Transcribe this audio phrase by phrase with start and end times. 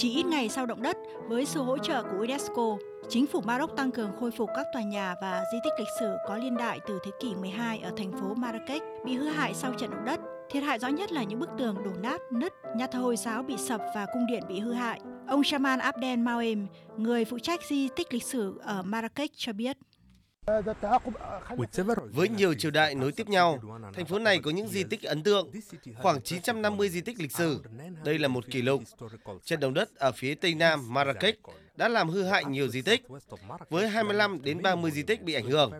[0.00, 0.96] Chỉ ít ngày sau động đất,
[1.28, 2.76] với sự hỗ trợ của UNESCO,
[3.08, 6.16] chính phủ Maroc tăng cường khôi phục các tòa nhà và di tích lịch sử
[6.28, 9.74] có liên đại từ thế kỷ 12 ở thành phố Marrakech bị hư hại sau
[9.74, 10.20] trận động đất.
[10.50, 13.42] Thiệt hại rõ nhất là những bức tường đổ nát, nứt, nhà thờ Hồi giáo
[13.42, 15.00] bị sập và cung điện bị hư hại.
[15.28, 19.76] Ông Shaman Abdel Mauem, người phụ trách di tích lịch sử ở Marrakech cho biết.
[22.12, 23.58] Với nhiều triều đại nối tiếp nhau,
[23.94, 25.50] thành phố này có những di tích ấn tượng,
[26.02, 27.62] khoảng 950 di tích lịch sử.
[28.04, 28.82] Đây là một kỷ lục.
[29.44, 31.38] Trận động đất ở phía tây nam Marrakech
[31.76, 33.02] đã làm hư hại nhiều di tích,
[33.70, 35.72] với 25 đến 30 di tích bị ảnh hưởng.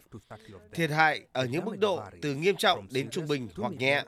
[0.72, 4.02] Thiệt hại ở những mức độ từ nghiêm trọng đến trung bình hoặc nhẹ.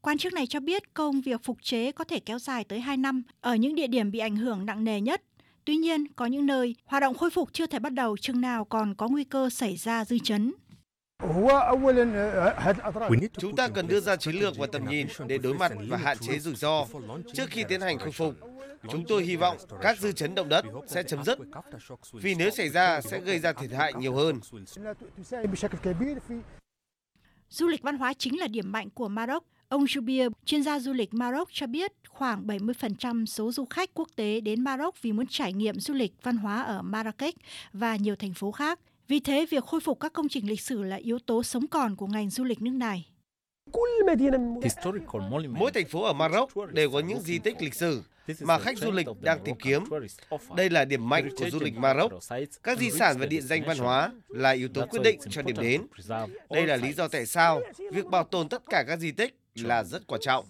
[0.00, 2.96] Quan chức này cho biết công việc phục chế có thể kéo dài tới 2
[2.96, 5.22] năm ở những địa điểm bị ảnh hưởng nặng nề nhất.
[5.64, 8.64] Tuy nhiên, có những nơi hoạt động khôi phục chưa thể bắt đầu chừng nào
[8.64, 10.52] còn có nguy cơ xảy ra dư chấn.
[13.38, 16.18] Chúng ta cần đưa ra chiến lược và tầm nhìn để đối mặt và hạn
[16.18, 16.86] chế rủi ro
[17.34, 18.34] trước khi tiến hành khôi phục.
[18.90, 21.38] Chúng tôi hy vọng các dư chấn động đất sẽ chấm dứt,
[22.12, 24.40] vì nếu xảy ra sẽ gây ra thiệt hại nhiều hơn.
[27.48, 29.44] Du lịch văn hóa chính là điểm mạnh của Maroc.
[29.72, 34.08] Ông Jubir, chuyên gia du lịch Maroc cho biết khoảng 70% số du khách quốc
[34.16, 37.34] tế đến Maroc vì muốn trải nghiệm du lịch văn hóa ở Marrakech
[37.72, 38.78] và nhiều thành phố khác.
[39.08, 41.96] Vì thế, việc khôi phục các công trình lịch sử là yếu tố sống còn
[41.96, 43.06] của ngành du lịch nước này.
[45.48, 48.02] Mỗi thành phố ở Maroc đều có những di tích lịch sử
[48.40, 49.84] mà khách du lịch đang tìm kiếm.
[50.56, 52.12] Đây là điểm mạnh của du lịch Maroc.
[52.62, 55.56] Các di sản và địa danh văn hóa là yếu tố quyết định cho điểm
[55.60, 55.82] đến.
[56.50, 57.60] Đây là lý do tại sao
[57.92, 60.44] việc bảo tồn tất cả các di tích là rất quan trọng.